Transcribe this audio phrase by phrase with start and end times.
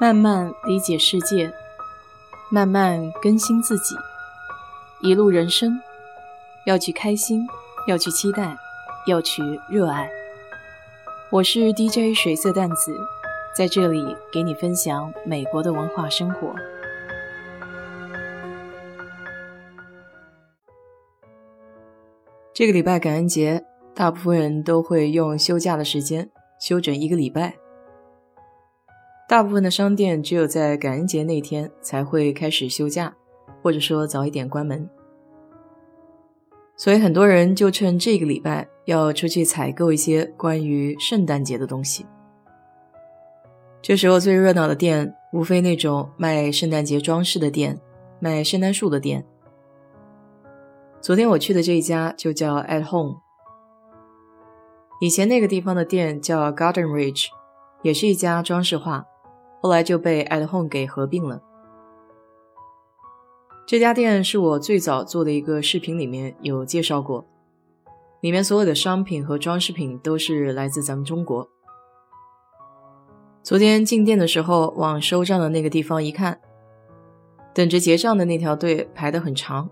[0.00, 1.52] 慢慢理解世界，
[2.48, 3.94] 慢慢更新自己。
[5.02, 5.78] 一路人生，
[6.64, 7.46] 要去开心，
[7.86, 8.56] 要去期待，
[9.06, 10.10] 要去热爱。
[11.28, 12.96] 我是 DJ 水色淡子，
[13.54, 16.54] 在这里给你分享美国的文化生活。
[22.54, 23.62] 这个礼拜感恩节，
[23.94, 27.58] 大部分人都会用休假的时间休整一个礼拜。
[29.30, 33.14] 大部分的商店只有在感恩节那天才会开始休假，
[33.62, 34.90] 或者说早一点关门。
[36.76, 42.04] 所以很多人就趁这个礼拜要出去采购一些关于圣诞节的东西。
[43.80, 47.80] 这时候最热闹的店无非那种卖圣诞节装饰的店、
[48.18, 49.24] 卖圣诞树的店。
[51.00, 53.18] 昨天我去的这一家就叫 At Home，
[55.00, 57.28] 以前那个地方的店叫 Garden Ridge，
[57.82, 59.06] 也是一家装饰画。
[59.60, 61.42] 后来就被 At Home 给合并了。
[63.66, 67.24] 这家店是我最早做的一个视频，里面有介绍过，
[68.20, 71.48] 里面所有的商品和装饰品都是来自咱们中国。
[73.42, 76.40] 昨天进店的时候，往收账的那个地方一看，
[77.54, 79.70] 等着结账的那条队排得很长，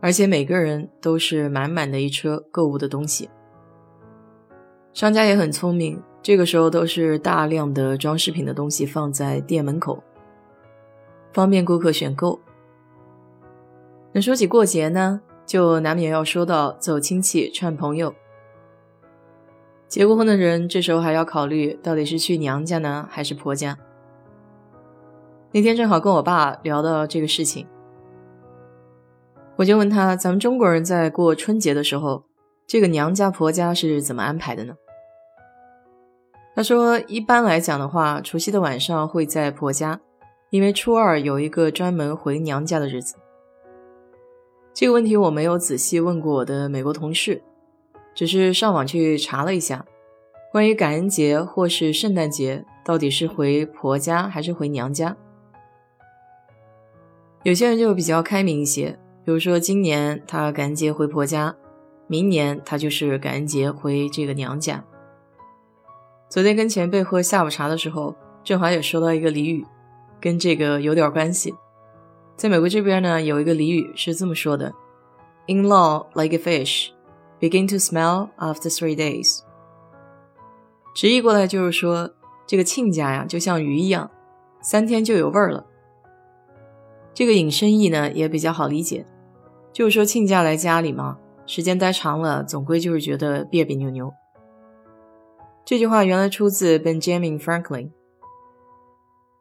[0.00, 3.30] 而且每个人都是满满的一车购物的东西。
[4.92, 6.02] 商家也很聪明。
[6.24, 10.02] 这个时候都是大量的装饰品的东西放在店门口，
[11.34, 12.40] 方便顾客选购。
[14.10, 18.14] 那说起过节呢，就难免要说到走亲戚串朋友。
[19.86, 23.76] 结过婚的人这时候还要考虑到底是去娘家呢还是婆家。
[25.52, 27.66] 那天正好跟我爸聊到这个事情，
[29.56, 32.24] 我就问他：咱们中国人在过春节的时候，
[32.66, 34.74] 这个娘家婆家是怎么安排的呢？
[36.54, 40.00] 他说：“一般来讲的话，除夕的晚上会在婆家，
[40.50, 43.16] 因为初二有一个专门回娘家的日子。”
[44.72, 47.42] 这个问题我没有仔细问过我的美国同事，
[48.14, 49.84] 只是上网去查了一下，
[50.52, 55.16] 关于感恩节或是圣诞节到底是回婆家还是回娘家。
[57.42, 61.56] 有些人就比较开明一些，比如说今年他感恩节回婆家，
[62.06, 64.84] 明年他就是感恩节回这个娘家。
[66.34, 68.12] 昨天跟前辈喝下午茶的时候，
[68.42, 69.64] 正好也说到一个俚语，
[70.20, 71.54] 跟这个有点关系。
[72.34, 74.74] 在美国这边呢，有一个俚语是这么说的
[75.46, 76.88] ：“In-law like a fish,
[77.38, 79.42] begin to smell after three days。”
[80.92, 82.10] 直译过来就是说，
[82.48, 84.10] 这个亲家呀，就像鱼一样，
[84.60, 85.64] 三天就有味儿了。
[87.14, 89.06] 这个引申义呢，也比较好理解，
[89.72, 91.16] 就是说亲家来家里嘛，
[91.46, 94.12] 时间待长了，总归就是觉得别别扭扭。
[95.66, 97.90] 这句话原来出自 Benjamin Franklin。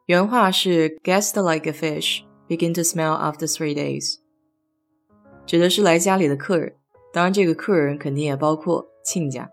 [0.06, 4.20] 原话是 “Guest like a fish begin to smell after three days”，
[5.46, 6.76] 指的是来家里的客人。
[7.12, 9.50] 当然，这个客人肯定也包括亲家。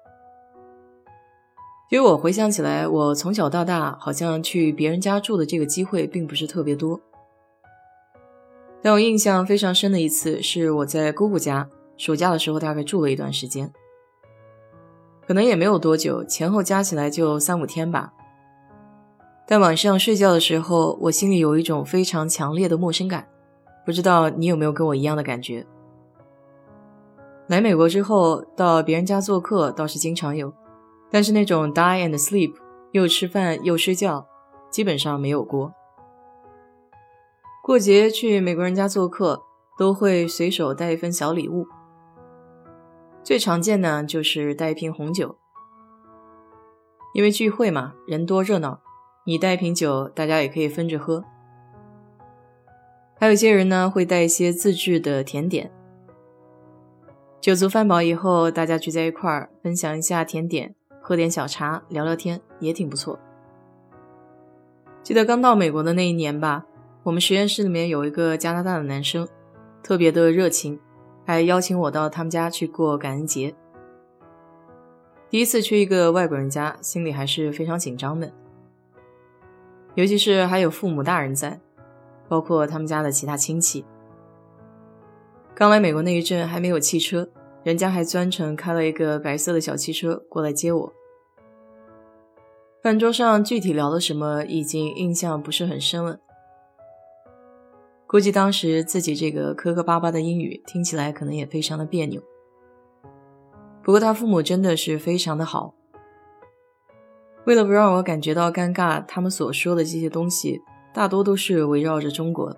[1.89, 7.01] 其实我回想起来，我从小到大好像去别人家住的这个机会并不是特别多。
[8.81, 13.73] 但我印象非常深的一次是我在姑姑家暑假的时候，大概住了一段时间。
[15.31, 18.13] 可能也没有多久，前后加起来就三五天吧。
[19.47, 23.29] 但晚上睡觉的时候，我心里有一种非常强烈的陌生感，
[23.87, 25.65] 不知道你有没有跟我一样的感觉？
[27.47, 30.53] 来美国之后，到别人家做客倒是经常有，
[31.13, 32.53] 但是那种 die and sleep，
[32.91, 34.27] 又吃饭又睡觉，
[34.69, 35.73] 基本上没有过。
[37.63, 39.41] 过节去美国人家做客，
[39.79, 41.69] 都会随手带一份小礼物。
[43.23, 45.37] 最常见呢，就是带一瓶红酒，
[47.15, 48.81] 因为聚会嘛，人多热闹，
[49.25, 51.25] 你带一瓶酒，大家也可以分着喝。
[53.19, 55.71] 还有些人呢，会带一些自制的甜点。
[57.41, 63.19] 酒足饭饱以后，大家聚在一块儿，分享一下甜点，喝点小茶，聊聊天，也挺不错。
[65.03, 66.65] 记得刚到美国的那一年吧，
[67.03, 69.29] 我们实验室里面有一个加拿大的男生，
[69.83, 70.81] 特别的热情。
[71.31, 73.55] 还邀请我到他们家去过感恩节。
[75.29, 78.33] 第一次去一个外国人家，心里还是非常紧张的，
[79.95, 81.61] 尤其是还有父母大人在，
[82.29, 83.85] 包括他们家的其他亲戚。
[85.55, 87.29] 刚来美国那一阵还没有汽车，
[87.63, 90.93] 人家还专程开了一个白色的小汽车过来接我。
[92.83, 96.19] 饭桌上具体聊了什么，已经印象不是很深了。
[98.11, 102.21] 估计当时自己这个磕磕巴巴的英语听起来可能也非常的别扭。
[103.85, 105.77] 不过他父母真的是非常的好。
[107.47, 110.61] 为了不让我感觉到尴尬，他们所说的这些东西
[110.93, 112.57] 大多都是围绕着中国，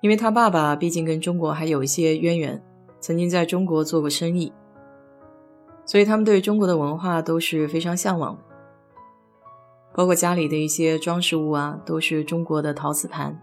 [0.00, 2.64] 因为他爸爸毕竟跟中国还有一些渊源，
[3.00, 4.50] 曾经在中国做过生意，
[5.84, 8.38] 所以他们对中国的文化都是非常向往。
[9.92, 13.38] 包括家里的一些装饰物啊，都是中国的陶瓷盘。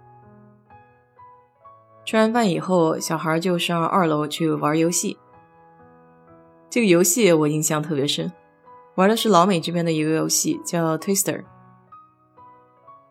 [2.05, 5.17] 吃完饭以后，小孩就上二楼去玩游戏。
[6.69, 8.31] 这个游戏我印象特别深，
[8.93, 11.43] 玩的是老美这边的一个游戏，叫 Twister。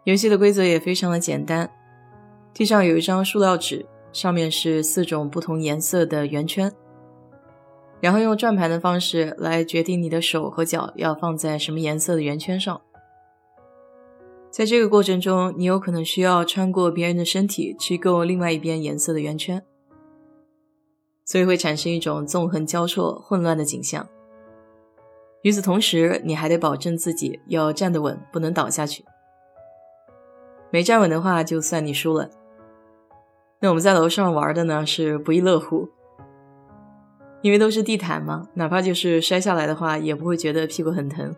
[0.05, 1.69] 游戏的规则也非常的简单，
[2.53, 6.71] 地上有一张塑料纸，上面是四种不同颜色的圆圈，
[8.01, 12.81] 然后用转盘的方式来决定你的手和脚要放在什么颜色的圆圈上。
[14.55, 19.61] 在这个过程中，你有可能需要穿过别人的身体去够另外一边颜色的圆圈，
[21.25, 24.09] 所以会产生一种纵横交错、混乱的景象。
[25.43, 29.05] 与此同时，你还得保证自己要站得稳，不能倒下去。
[30.71, 32.31] 没站稳的话，就算你输了。
[33.59, 35.89] 那我们在楼上玩的呢，是不亦乐乎，
[37.43, 41.35] 因为都是地毯嘛，哪怕就是摔下来的话，也不会觉得屁股很疼。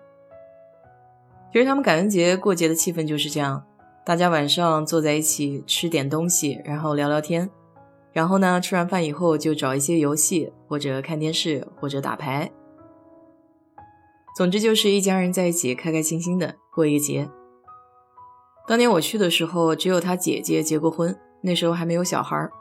[1.57, 3.65] 其实他们感恩节过节的气氛就是这样，
[4.05, 7.49] 大家晚上坐在一起吃点东西，然后聊聊天，
[8.13, 12.53] 然后呢，吃完饭以后就找一些游戏，或者看电视，或者打牌。
[14.37, 17.27] 总之就是一家人在一起，开开心心的过一个节。
[18.69, 22.53] 当年我去的时候，只有他姐姐结过婚，那时候还没有小孩儿，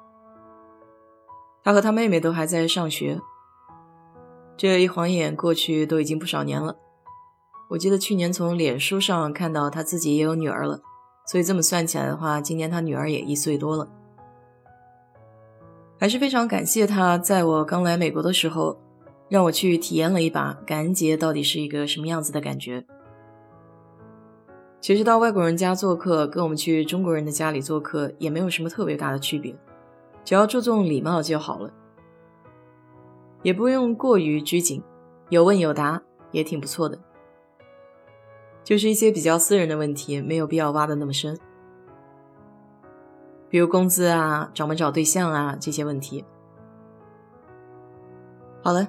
[1.66, 3.20] 他和他妹妹都还在上学。
[4.56, 6.78] 这一晃眼过去都已经不少年了。
[7.70, 10.82] 我记得去年从脸书上看到他自己也有女儿了，
[11.26, 13.88] 所以这么算起来的话，今年他女儿也一岁多了。
[16.00, 18.78] 还是非常感谢他，在我刚来美国的时候，
[19.30, 22.86] 让我去体验了一把感恩节到底是一个什么样子的感觉。
[24.80, 29.56] 其实到外国人家做客，跟我们去中国人的家里做客也没有什么特别大的区别，
[30.24, 31.74] 只要注重礼貌就好了，
[33.42, 34.84] 也不用过于拘谨，
[35.30, 36.00] 有问有答
[36.32, 37.00] 也挺不错的。
[38.66, 41.38] 就是一些比较私人的问题，没有必要挖的那么深，
[43.48, 46.26] 比如工资啊、找没找对象啊这些问题。
[48.64, 48.88] 好了，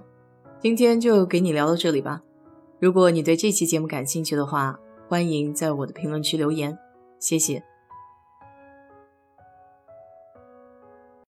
[0.59, 2.23] 今天就给你聊到这里吧。
[2.81, 6.79] 如果你对这期节目感兴趣的话，欢迎在我的评论区留言，
[7.21, 7.63] 谢谢。